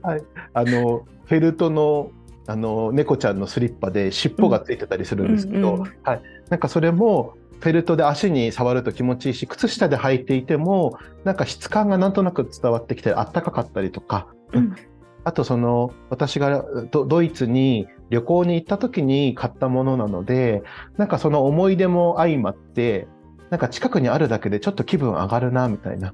[0.02, 0.22] はい。
[0.54, 2.10] あの、フェルトの、
[2.46, 6.22] あの、猫ちゃんのスリッパで尻尾がついてたりするんですけど、うんうんうん、はい。
[6.50, 14.76] なんかそれも、フェルトで足に触ると気持ちいいし靴下で履いていてもなんか質感がなんとなく伝わってきてあったかかったりとか、うん、
[15.24, 20.62] あとその私がドイツに旅行に行った時に買ったものなので
[20.96, 23.08] なんかその思い出も相まって
[23.50, 26.12] なんか近くにあるだけでちょっと気分上がるなみたいな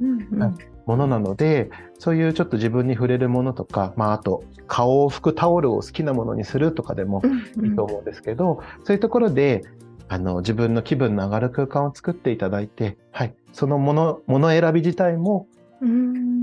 [0.87, 7.23] ものなので、そういうちょっと自分に触れるものとか、まあ、あと顔を拭くタオルを好きなものにするとかでも
[7.65, 9.63] いいと思うんですけど、そういうところで
[10.09, 15.47] あの自分の気分の上がる空間を作っていただいて、はい、そのものもの選び自体も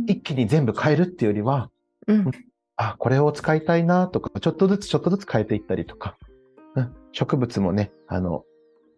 [0.08, 1.70] 一気に全部変えるっていうよりは、
[2.10, 2.32] うん、
[2.76, 6.18] あこれを使いたいなとかちょっとずつちょっとずつ変えていったりとか、
[6.76, 8.44] うん、植物もねあの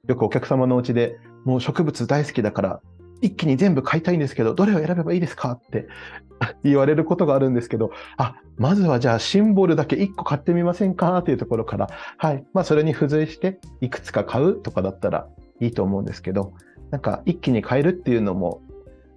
[0.07, 2.81] よくお客様のうちでもう植物大好きだから
[3.21, 5.87] 一気に全部買いたいんですけど、どれを選べばいいですかって
[6.63, 12.43] 言われることがあるんですけど、あ、まずはじゃあシンボルだけ1個買ってみませんかというところから、はい。
[12.53, 15.27] まあそれに付随していくつか買うとかだったら
[15.59, 16.53] いいと思うんですけど、
[16.89, 18.61] なんか一気に買えるっていうのも、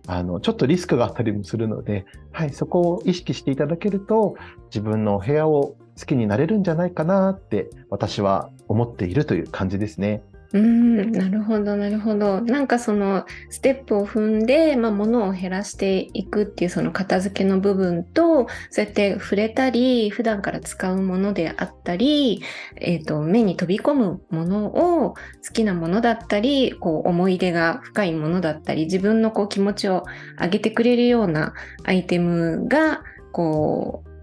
[0.07, 2.51] あの、ちょっとリスクがあったりもするので、はい。
[2.53, 4.37] そこを意識していただけると、
[4.67, 10.23] 自分のお部屋を好きになれるんじゃないかなって私は思っているという感じですね。
[10.53, 12.41] うん、なるほどなるほど。
[12.41, 22.43] なんかそのステップを踏んで、まあ、物を減らしていくっていうその片付けの部分とそうやって触れたり普段から使うものであったり、
[22.77, 24.67] えーと、目に飛び込むもの
[25.07, 25.17] を好
[25.53, 30.05] きなものだったりこう思い出が深いものだったり自分のこう気持ちを
[30.41, 31.55] 上げてくれるような
[31.85, 33.03] アイテムが
[33.33, 34.14] こう、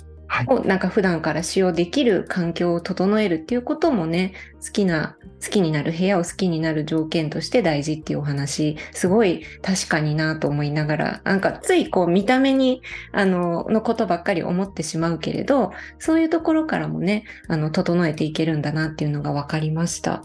[0.48, 4.34] をなんか普段から使用できる環境を整えるっていうこともね
[4.65, 20.24] 好きな好きになる部屋を好きになる条件として大事っていうお話すごい確かになと思いながらなんかついこう見た目にあののことばっかり思ってしまうけれどそういうところからもねあの整えていけるんだなっていうのが分かりました。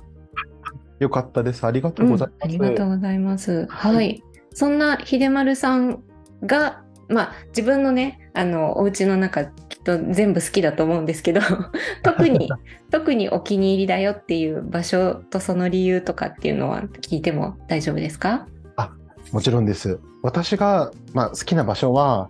[0.99, 1.67] よかったです。
[1.67, 2.39] ありがとうございます。
[2.39, 3.67] うん、ありがとうございます。
[3.69, 4.23] はい、はい、
[4.55, 6.03] そんな秀丸さん
[6.43, 9.45] がまあ自分のねあのお家の中
[9.87, 11.41] と全部好きだと思うんですけど
[12.03, 12.51] 特に
[12.91, 18.47] 特にお気に入りだよっていう場所とその理由とかっていうのは聞いても大丈夫ですか？
[18.77, 18.91] あ
[19.33, 20.01] もちろんです。
[20.23, 22.29] 私が、まあ、好きな場所は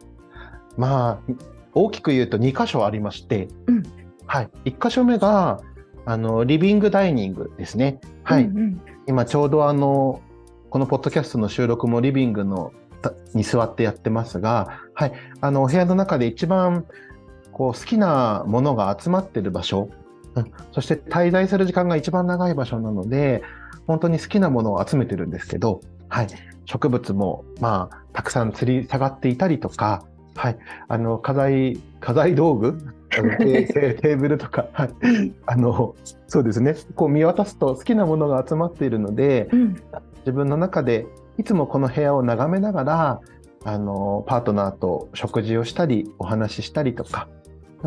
[0.77, 1.33] まあ
[1.73, 3.83] 大きく言うと2箇所ありまして、うん、
[4.27, 5.61] はい、1箇所目が
[6.05, 8.01] あのリビングダイニングですね。
[8.23, 10.21] はい、うんうん、今ちょうどあの
[10.69, 12.73] このポッドキャストの収録もリビングの
[13.35, 16.87] に座ってやってますが、はい、あのお部屋の中で一番
[17.57, 19.89] こう好きなものが集まってる場所、
[20.35, 23.43] うん、そして滞在する時間が一番長い場所なので
[23.87, 26.27] 本当に好きなものを集めてるんですけど、はい、
[26.67, 32.79] 植物もまあたくさん吊り下がっていたりとか、はい、あの家財家財道具
[33.19, 34.91] あのテーブルとか、はい、
[35.47, 35.95] あの
[36.27, 36.75] そうですね。
[36.95, 39.77] こう見渡すと好きなものが集まっているので、うん、
[40.19, 41.07] 自分の中で
[41.39, 43.21] いつもこの部屋を眺めながら
[43.65, 47.29] あのパートナーと食事をしたりお話ししたりとか、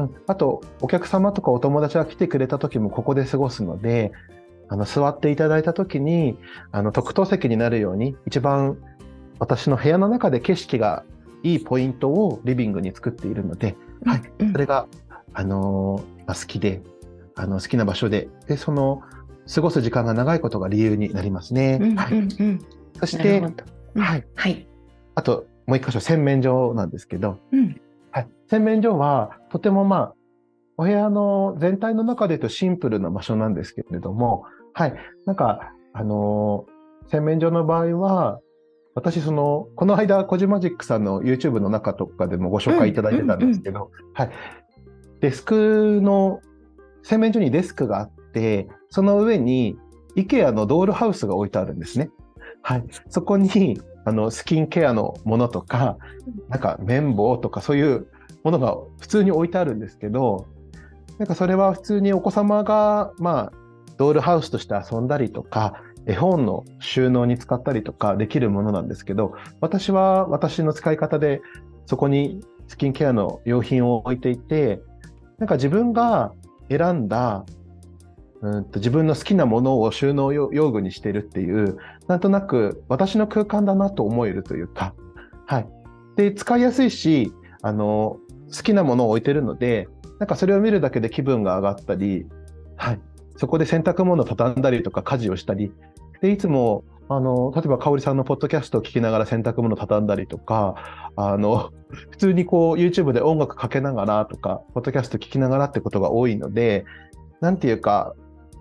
[0.03, 4.12] うん、あとお客様とかお友達が来てくれた時もここで過ごすので
[4.67, 6.38] あの座っていただいた時に
[6.71, 8.77] あの特等席になるように一番
[9.39, 11.03] 私の部屋の中で景色が
[11.43, 14.88] いいポイントをリビングに作っているので、はい、それが、
[15.33, 16.81] あの好きで
[17.35, 19.03] あの好きな場所ででその
[19.53, 21.79] 過ごす時間が長いことが理由になりますね。
[21.95, 22.27] はい、
[22.99, 23.41] そして、
[23.95, 24.67] はい、はい、
[25.15, 27.81] あともう一箇所洗面所なんですけど、うん、はい、
[28.49, 30.13] 洗面所はとてもまあ
[30.77, 34.93] お部屋の全体の中で言うとシンプルな場所なんですけれども、はい、
[35.25, 36.65] なんかあの
[37.07, 38.39] 洗面所の場合は
[38.95, 44.31] 私、その、この間、コジマジックさんの YouTube の中とかでもご紹介いただいてたんですけど、はい。
[45.21, 46.41] デスクの、
[47.03, 49.77] 洗面所にデスクがあって、その上に
[50.17, 52.09] IKEA のドールハウスが置いてあるんですね。
[52.62, 52.83] はい。
[53.07, 55.97] そこに、あの、スキンケアのものとか、
[56.49, 58.07] なんか綿棒とかそういう
[58.43, 60.47] ものが普通に置いてあるんですけど、
[61.17, 63.54] なんかそれは普通にお子様が、まあ、
[63.97, 71.41] ドールハウスとして遊んだりとか、絵本の収納に使ったりとかできるものなんですけど、私は私の使い方で
[71.86, 74.82] そこにスキンケアの用品を置いていて、
[75.38, 76.34] なんか自分が
[76.69, 77.45] 選んだ
[78.41, 84.93] うんと自分の好きなものを収納用具にしてるっていう、なんとなく私の空間だなと思えるというか、
[85.45, 85.67] はい。
[86.15, 88.17] で、使いやすいし、あの、
[88.55, 89.88] 好きなものを置いてるので、
[90.19, 92.25] なんかそれを見るだけで気分が上がったり、
[92.75, 92.99] はい。
[93.38, 95.71] そこで洗濯物を畳んだりとか家事をしたり、
[96.21, 101.71] で、いつも、あの、例えば、香織さんのポッドキャストを聞きながら洗濯物を畳んだりとか、あの、
[102.12, 106.85] 普通にこう、YouTube で音楽かけながらとか、ポッドキャスト聞きながらってことが多いので、
[107.41, 108.13] なんていうか、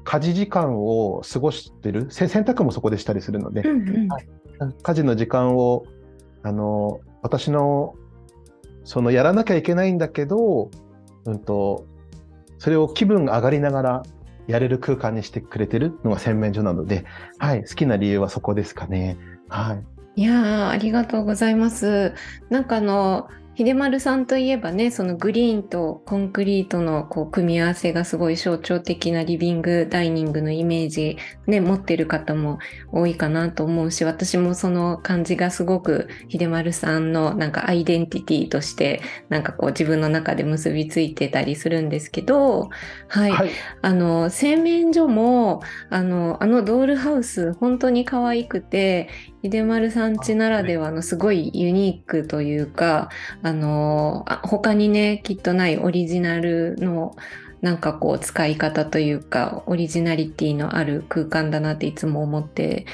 [0.05, 4.27] 家事時間を過ごしてる、洗濯もそこでしたりするので、うんうんはい、
[4.83, 5.85] 家事の時間を、
[6.43, 7.95] あの、私の、
[8.89, 10.71] そのやらなきゃいけないんだけど、
[11.27, 11.85] うんと、
[12.57, 14.03] それを気分が上がりながら
[14.47, 17.05] やれる空間にしてくれてるのが洗面所なので、
[17.37, 19.19] はい、好きな理由はそこですかね。
[19.51, 19.75] は
[20.17, 20.23] い。
[20.23, 22.15] いやありがとうございます。
[22.49, 31.19] なんかあの、秀丸さんといえばね、そのグリーンとコンクリートのこう組み合わせがすごい象徴的なリビング、ダイニングのイメージ
[31.49, 32.61] ね、持ってる方も
[32.93, 42.69] 多いかなと思うし、私もその感じがすごく秀丸さんのなんかアイデンティティとしてなんかこう自分の中で結びついてたりするんですけど、
[43.09, 43.33] はい。
[43.33, 43.51] はい、
[43.83, 49.09] あの、洗面所も、あの、あのドールハウス本当に可愛くて、
[49.43, 53.09] 秀丸さん家ならではのすごいユニークというか、
[53.43, 57.15] あの他にねきっとないオリジナルの
[57.61, 62.87] なんかこう使い方というかオリジナリティのある空間だなっていつも思って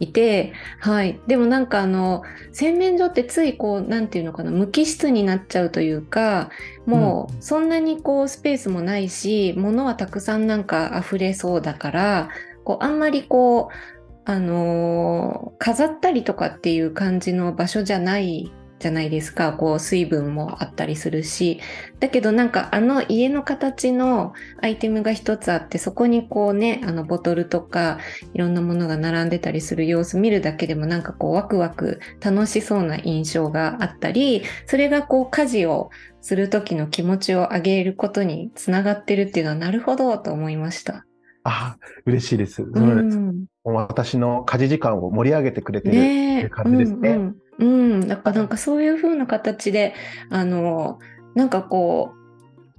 [0.00, 1.20] いて、はい。
[1.26, 6.50] でもなんかあの、洗面所ってついこう、なんていうのかな、無機質になっちゃうというか、
[6.86, 12.28] もうそんなにこうスペースもないし、物はたくさんなんか溢れそうだから、
[12.64, 13.93] こう、あんまりこう、
[14.24, 18.52] あのー、飾ったりとかっていう感じの場所じゃない
[18.84, 21.58] じゃないですかこう水分もあったりするし
[22.00, 27.98] だけどなんかあの家の形のアイテムが一つあってそこにこうねあのボトルとか
[28.34, 41.06] いろんなものが並んでたりする様子見るだけでもなんかこうワクワク楽しそうな印象があったりそれがこう家事をする時の気持ちを上げることにつながってるっていうのはなるほどと思いました。
[41.44, 42.62] あ嬉しいです。
[42.62, 47.10] うん、私の家事時間を盛り上げてくれてるっていう感じですね。
[47.10, 49.94] うんうん、うん、だからなんかそういう風な形で、
[50.28, 50.98] あの、
[51.34, 52.24] なんかこう、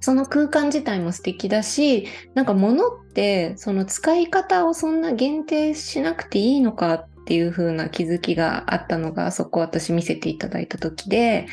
[0.00, 11.46] その空間自体も素敵だし、なんか物ってその使い方をそんな限定しなくていいのかっていう風な気づきがあったのが、そこ私見せていただいた時で、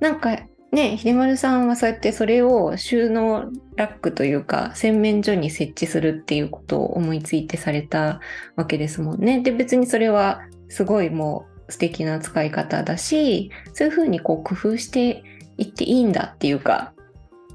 [0.00, 0.38] なんか
[0.74, 8.20] ね、秀丸さんはそうやってそれを収納ラックというか洗面所に設置するっていうことを思いついてされた
[8.56, 9.40] わけですもんね。
[9.40, 15.22] で別にそれはすごいもう素敵な使い方だしそういうふうにこう工夫して
[15.58, 16.92] いっていいんだっていうか。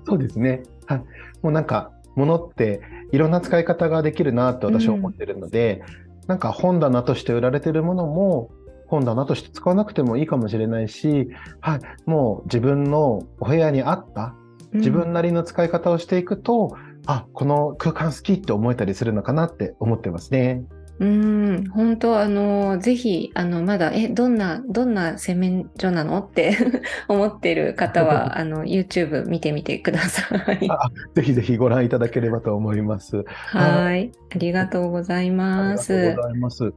[0.08, 0.64] そうですね。
[0.86, 1.00] はい、
[1.42, 2.82] もうなんか物って
[3.12, 5.82] いろんな使い方ができるなと私は思ってるので、
[6.28, 8.50] なんか本棚として売られてるものも
[8.90, 11.30] 本棚として使わなくてもいいかもしれないし、
[11.62, 14.36] はい、もう自分のお部屋に合った
[14.74, 20.64] 自分なりの使い方をしていくと、うん、あこの空間好きって思えたりするのかなって思ってますね。
[21.00, 26.58] うん本当あのぜひあのまだえどんなどんな洗面所なのって
[27.08, 30.92] 思ってる方は あの YouTube 見てみてくださいあ。
[31.16, 33.24] ぜひぜひご覧いただければと思います。
[33.48, 35.94] はいありがとうございます。
[35.94, 36.74] ありがとうございます。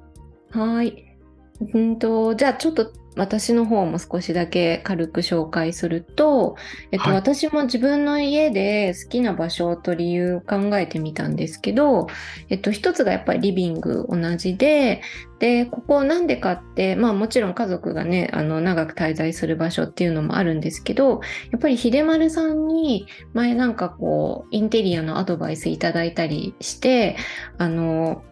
[0.51, 1.12] はい。
[1.75, 6.57] うんとじゃあちょっと私の方も少しだけ軽く紹介すると、
[6.93, 12.07] えっと、はい、私も自分の家で好きな場所と理由考えてみたんですけど、
[12.49, 15.03] えっと、一つがやっぱりリビング同じで、
[15.41, 27.17] で、ここなんでかって、まあもちろん家族がね、あの、長く滞在する場所っていうのもあるんですけど、やっぱり秀丸さんに前なんかこう、インテリアのアドバイスいただいたりして、
[27.59, 28.23] あの、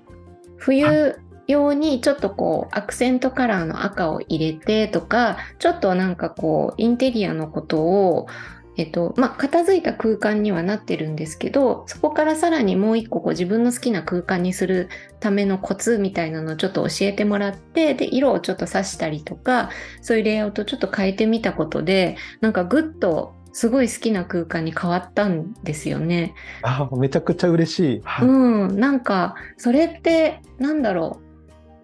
[0.56, 1.18] 冬、
[1.50, 8.26] 用にちょっとこうアクセントカラーの赤を入れてとかちょっとなんかこうインテリアのことを
[8.76, 14.88] えっとまあ、片付いた空間にはなってるんですけどそこからさらにもう一個こう自分の好きな空間にする
[15.18, 19.68] ためのコツみたいなのをちょっと教えてもらってで色をちょっと刺したりとか
[20.00, 26.34] そういうレイアウトをちょっと変えてみたことでなんかぐっとすごい好きな空間に変わったんですよね。
[26.62, 28.02] あめちゃくちゃ嬉しい。
[28.22, 28.26] う
[28.68, 31.29] ん、なんかそれってなんだろう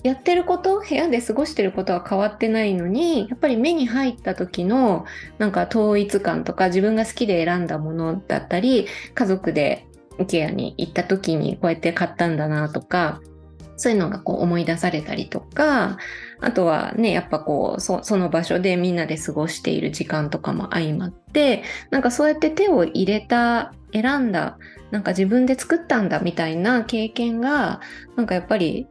[0.02, 5.04] やってること部屋で過ごしてることは変わってないのにやっぱり目に入った時の
[5.38, 9.86] なんか統一感とか自分が好きで選んだものだったり家族で
[10.18, 13.20] IKEA に行った時にこうやって買ったんだなとか
[13.76, 15.98] そういうのがこう思い出されたりとか
[16.40, 24.58] あとはねやっぱこうその場所でみんなで過ごしている時間とかも相まってなんかそうやって手を入れた選んだ
[24.90, 27.80] なんか自分で作ったんだみたいな経験が
[28.16, 28.86] なんかやっぱり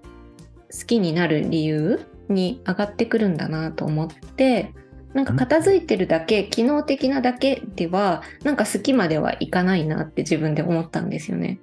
[0.72, 4.74] 好きになる理由に上がってくるんだなと思って
[5.14, 11.60] なんか片付いてるだけ機能的なだけではなんか好きまではいかないなって自分で思ったんですよね。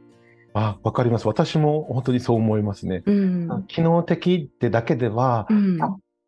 [0.55, 1.27] あ、わかります。
[1.27, 3.03] 私も本当にそう思いますね。
[3.07, 5.79] うん、機能的ってだけでは、うん、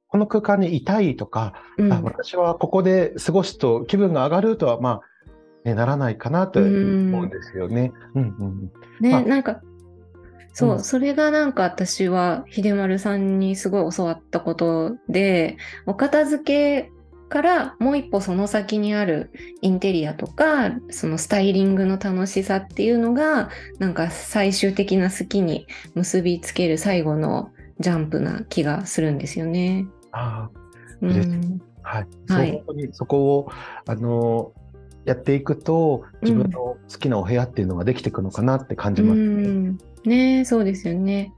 [0.09, 5.01] この空間にいたいとか、うん、あ私はここで過ごすと気分が上がるとは、ま
[5.65, 7.93] あ、ね、ならないかなと思うんですよね。
[8.15, 9.61] うんうん、ね、まあ、なんか
[10.55, 16.91] そう、うん、それがなんか私は秀丸さんにすごい教わったことで、お片付け
[17.29, 27.51] からもう一歩その先にあるインテリアとか、そのスタイリングの楽しさっていうのが、なんか最終的な好きに結びつける最後の
[27.81, 29.87] ジャンプな気がするんですよね。
[30.13, 30.51] ああ、
[31.03, 32.07] うん、はい。
[32.29, 33.51] はい、本当にそこを、
[33.87, 34.53] あの、
[35.05, 39.27] やっていくと、自分の好きなお部屋っていうのができていくのかなって感じますね。
[39.27, 41.33] うんねそうですよね。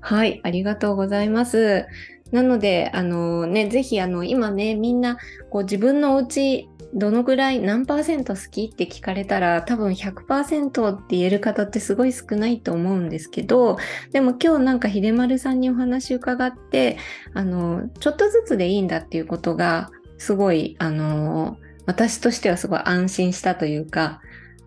[0.00, 1.86] はい、ありがとうございます。
[2.32, 5.18] なので、あのね、ぜひ、あの、今ね、みんな、
[5.50, 13.76] こう、自分のお家、どのぐらい、何パーセント好きって聞かれたら、多分100%って言える方ってすごい少ないと思うんですけど、
[14.12, 16.96] でも今日なんか秀丸さんにお話伺って、
[17.34, 24.20] あの、ちょっとずつでいいんだっていうことが、すごい、あの、私としてはすごい安心したというか、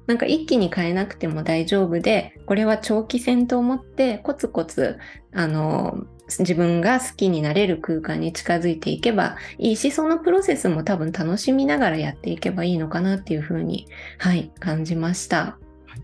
[0.07, 4.97] なんか一気に変えなくても大丈夫で、これは長期戦と思ってコツコツ、
[5.33, 6.05] あの、
[6.39, 13.87] 自分が好きになれる空間に近づいていけばいいし、そのプロセスも多分楽しみながらやっていけばいいのかなっていうふうに、
[14.17, 15.57] はい、感じました。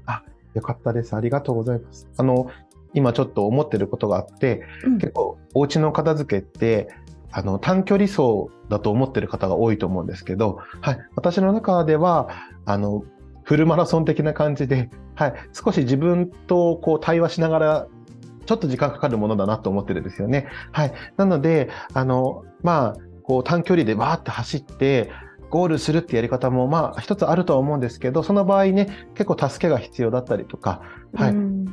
[0.05, 0.23] あ、
[0.53, 1.15] よかったです。
[1.15, 2.07] ありがとうございます。
[2.17, 2.51] あの、
[2.93, 6.89] 今ちょっと思ってることがあって、うん、結構お家の片付けって、
[7.33, 12.29] あの短距離走だと思ってる方が多いと思うんですけど、はい、私の中では
[12.65, 13.03] あの
[13.43, 17.87] フルマラソン的な感じで、はい、少し自分とこう対話しながら、
[18.45, 20.47] ちょっと時間かかるものだなと思ってるんですよね。
[20.71, 20.93] はい。
[21.17, 25.11] なので、あの、まあ、こう短距離でわーって走って、
[25.49, 30.81] ゴールするってやり方もまあ一つあるとは思うんですけど、その場合ね、結構助けが必要だったりとか、
[31.13, 31.31] はい。
[31.31, 31.65] うん、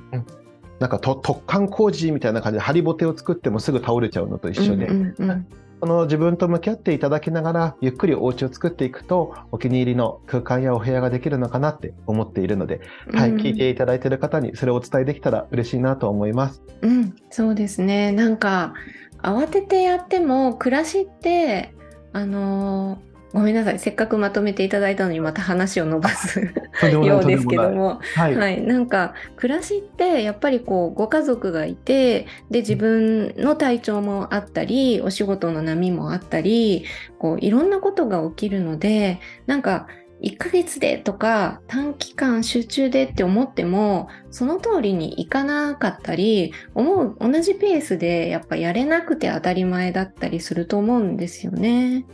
[0.81, 5.47] なんか突貫工事みたいな感じでハリボテを作ってもすぐ倒れちゃうのと一緒で、うんうんうん、
[5.81, 16.63] その自分と向き合っていただきながら、ゆっくりお家を作っていくと、お気に入りの空間やお部屋ができるのかなって思っているので、うん、はい、聞いていただいている方にそれをお伝えできたら嬉しいなと思います。
[16.83, 18.13] うん、そうですね。
[18.13, 18.75] なんか、
[19.23, 21.75] 慌ててやっても、暮らしって、
[22.13, 22.99] あの
[23.33, 23.79] ごめんなさい。
[23.79, 36.85] せっかくまとめていただいたのにまた話を伸ばすようですけども、はい、はい、なんか暮らしってやっぱりこうご家族がいてで自分の体調もあったりお仕事の波もあったり
[37.19, 39.89] こういろんなことが起きるのでなんか
[40.23, 52.05] 1ヶ月でとか短期間集中でって思ってもその通りにいかなかったり思う同じペースでやっぱやれなくて当たり前だったりすると思うんですよね。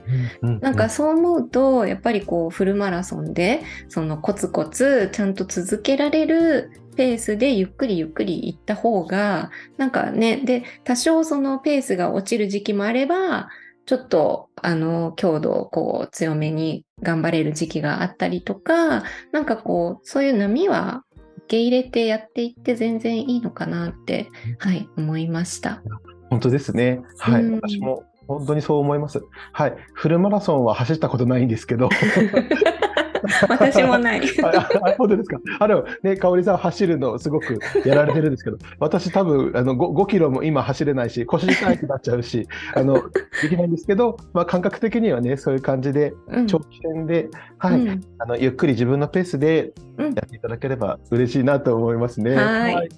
[0.42, 13.48] なんかそう思うとやっぱりこうフルマラソンでそのコツコツちゃんと続けられるペースでゆっくりゆっくり行った方がなんかねで多少そのペースが落ちる時期もあれば
[13.86, 21.04] ちょっとあの強度をこう強めに頑張れる時期があったりとかなんかこうそういう波は
[21.38, 24.28] 受け入れてやっていって全然いいのかなって
[24.58, 25.82] はい思いました。
[26.30, 27.00] 本当ですね。
[27.18, 29.22] はい、うん、私も本当にそう思います。
[29.52, 29.76] はい。
[29.92, 31.88] フルマラソンは走ったことないんですけど
[33.48, 34.22] 私もない。
[34.42, 35.38] ああ本当ですか。
[35.58, 42.94] あのね、香織さん走るのすごくやられてるんですけど、私多分あの 5, 5キロも今走れないし、腰痛いくなっちゃうし、あの
[43.42, 46.14] できないんですけど、まあ感覚的にはね、そういう感じで、
[46.46, 52.34] 長期戦で、うん、はい、うん、あのゆっくり自分のペースでやっていただければ嬉しいなと思いますね。
[52.34, 52.88] はい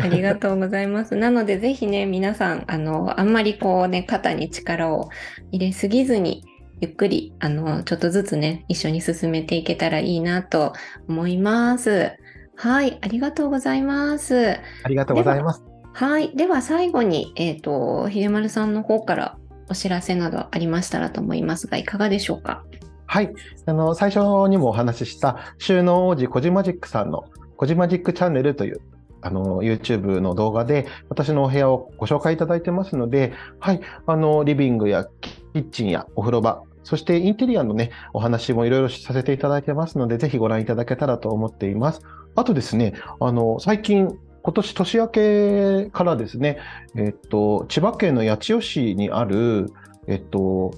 [0.00, 1.16] ありがとうございます。
[1.16, 5.08] なので、ぜひね、皆さん、あの、あんまりこうね、肩に力を
[5.50, 6.44] 入れすぎずに、
[6.80, 10.72] ゆっくり、あの、ちょっとずつね、一緒に進めていけたらいいなと
[11.08, 12.12] 思います。
[12.56, 14.58] はい、ありがとうございます。
[14.84, 15.64] ありがとうございます。
[15.92, 22.64] はい、では最後に、えっ、ー、と、秀丸さんの方からお知らせなどありましたらと思いますが、いかがでしょうか？
[23.06, 23.32] はい。
[23.66, 27.24] あの、最初にもお話しした、収納王子コジマジックさんの
[27.56, 28.80] コジマジックチャンネルという
[29.20, 35.06] あの YouTube の動画で私のお部屋をご紹介いただいてますので、はい、あのリビングや
[35.52, 42.00] キッチンやお風呂場、そしてインテリアのね、お話もいろいろさせていただいてますので、ぜひご覧いただけたらと思っています。
[42.34, 44.08] あとですね、あの、最近、
[44.42, 46.56] 今年年明けからですね、
[46.96, 49.70] えっと、千葉県の八千代市にある、
[50.06, 50.70] えっと、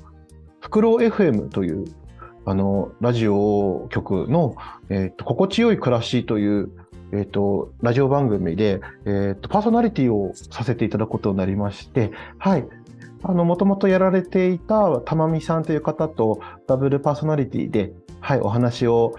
[0.59, 1.85] フクロウ FM という、
[2.45, 4.57] あの、ラジオ局の、
[4.89, 6.71] えっと、心地よい暮らしという、
[7.13, 12.67] えっと、ラジオ番組で、えっと、パーソナリティをさせていただくことになりまして、はい。
[13.23, 19.15] あの、もともとやられていた玉美さんという方とダブルパーソナリティで、はい、お話を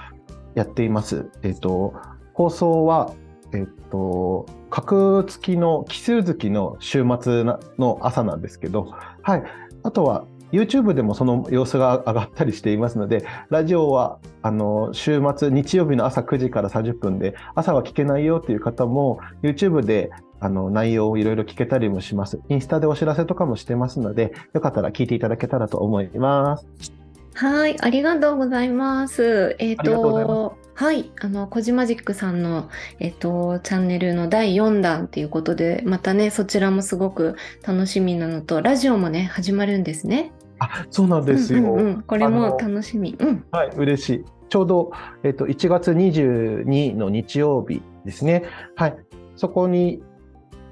[0.55, 1.29] やっています。
[1.43, 1.93] えっ、と、
[2.33, 3.13] 放送は、
[3.53, 7.43] えっ、と、格付きの奇数月の週末
[7.77, 8.91] の朝なんですけど、
[9.21, 9.43] はい。
[9.83, 22.39] あとは、YouTube でもその様子が上がったりしていますので、ラジオはあの週末、日曜日の朝9時から30分で、朝は聞けないよという方も、YouTube であの内容をいろいろ聞けたりもします。
[22.49, 27.01] インスタでお知らせとかもしてますので、よかったら聞いていただけたらと思います。
[27.33, 29.55] はい、ありがとうございます。
[29.59, 37.35] えっ、ー、と、はい、あの、コジマジックさんの、えっ、ー、と、チャンネルの第4弾っていうことで、またね、そちらもすごく
[37.65, 40.31] 楽しみなのと、ラジオもね、始まるんですね。
[40.62, 41.59] あ、そうなんですよ。
[41.59, 43.16] うんうんうん、これも楽しみ。
[43.20, 44.26] うん、はい、嬉しい。
[44.49, 44.91] ちょうど、
[45.24, 48.43] えっ、ー、と、1月22の日曜日ですね。
[48.76, 48.97] はい。
[49.36, 50.03] そこに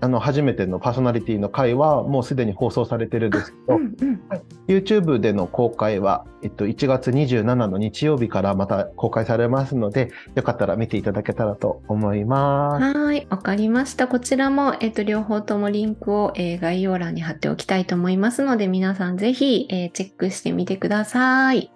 [0.01, 12.97] あの初めてのパーソナリティの回はもうすでに放送されてるんですけど、うんうん、はい、YouTube での公開は、えっと、1月27の日曜日からまた公開されますのでよかったら見ていただけたらと思います。
[12.97, 21.71] はいわかりましたこちらも、えっと、両方ともリンクを、えー、概要欄に貼っておきたいと思いますので皆さんぜひ、えー、チェックしてみてください。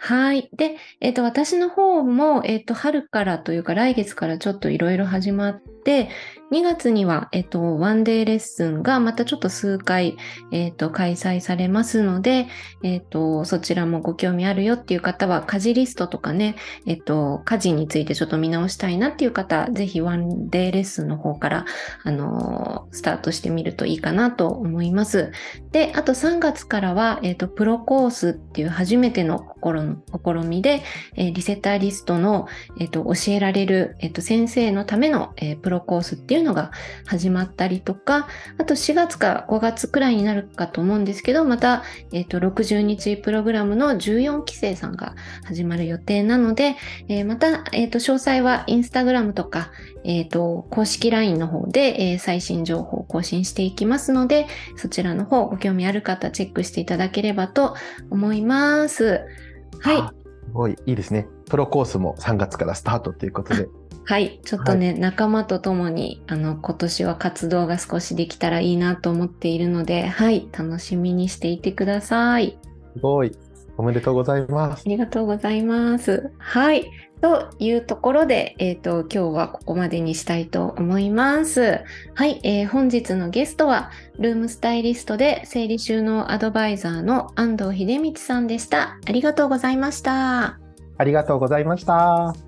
[0.00, 0.48] はい。
[0.56, 6.10] で、えっ、と、私の方も、えっ、と、春からというか、来月からちょっといろいろ始まって、
[6.50, 10.16] 2月には、えっと、ワンデーレッスンがまたちょっと数回、
[10.50, 12.46] えっと、開催されますので、
[12.82, 21.64] えっと、そちらもご興味あるよっていう方は、家事リストとかね、えっと、家事についてちょっと見直したいなっていう方、ぜひワンデーレッスンの方から、
[22.04, 25.32] あのスタートしてみるといいかなと思います。
[25.72, 30.82] で、あと3月からは、えっと、プロコースっていう初めての試みで、
[31.14, 32.46] えリセッターリストの、
[32.80, 36.72] えっと、教えられる、えっと、先生のための、えプロロコースっていうのが
[37.06, 45.14] 始まったりとか、あと4月か5月くらいになるかと思うんですけど、また、え、ー、と、60日プログラムの14期生さんが
[45.44, 46.76] 始まる予定なので、
[47.08, 49.70] えー、また、え、ー、と、詳細はインスタグラムとか、
[50.04, 57.74] えっ、と、公式 LINE の方で、え最新情報を更新していきますので、そちらの方ご興味ある方チェックしていただければと
[58.10, 59.20] 思います。
[59.80, 59.96] はい。
[60.48, 61.26] すごいいいですね。
[61.48, 63.68] プロコースも3月からスタートということで、
[64.08, 72.58] はい、ちょっとね、はい、仲間と共にあの今年は活動が少しできたらいいなと思っているので、はい、楽しみにしていてください。
[72.94, 73.36] すごい。
[73.76, 74.84] おめでとうございます。
[74.86, 76.32] ありがとうございます。
[76.38, 76.90] はい。
[77.20, 81.84] というところで、えっ、ー、と、今日はここまでにしたいと思います。
[82.14, 82.40] はい。
[82.44, 88.98] えー、本日のゲストは、ルームスタイリストで整理収納アドバイザーの安藤秀道さんでした。
[89.06, 90.58] ありがとうございました。
[90.96, 92.47] ありがとうございました。